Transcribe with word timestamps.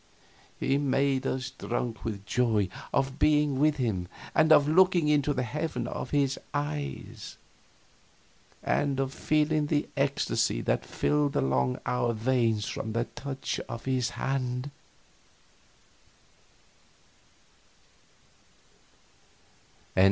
He 0.59 0.79
made 0.79 1.27
us 1.27 1.51
drunk 1.51 2.03
with 2.03 2.13
the 2.15 2.19
joy 2.27 2.69
of 2.91 3.19
being 3.19 3.59
with 3.59 3.75
him, 3.77 4.07
and 4.33 4.51
of 4.51 4.67
looking 4.67 5.07
into 5.09 5.31
the 5.31 5.43
heaven 5.43 5.85
of 5.85 6.09
his 6.09 6.39
eyes, 6.55 7.37
and 8.63 8.99
of 8.99 9.13
feeling 9.13 9.67
the 9.67 9.87
ecstasy 9.95 10.59
that 10.61 10.83
thrilled 10.83 11.35
along 11.35 11.77
our 11.85 12.13
veins 12.13 12.65
from 12.65 12.93
the 12.93 13.03
touch 13.13 13.59
of 13.69 13.85
his 13.85 14.09
hand. 14.17 14.71